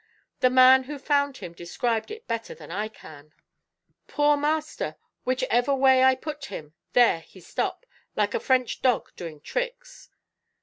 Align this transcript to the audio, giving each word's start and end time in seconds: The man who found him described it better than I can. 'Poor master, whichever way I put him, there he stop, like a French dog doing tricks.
The 0.39 0.49
man 0.49 0.85
who 0.85 0.97
found 0.97 1.37
him 1.37 1.53
described 1.53 2.09
it 2.09 2.27
better 2.27 2.55
than 2.55 2.71
I 2.71 2.87
can. 2.87 3.33
'Poor 4.07 4.35
master, 4.35 4.95
whichever 5.25 5.75
way 5.75 6.03
I 6.03 6.15
put 6.15 6.45
him, 6.45 6.73
there 6.93 7.19
he 7.19 7.39
stop, 7.39 7.85
like 8.15 8.33
a 8.33 8.39
French 8.39 8.81
dog 8.81 9.15
doing 9.15 9.39
tricks. 9.41 10.09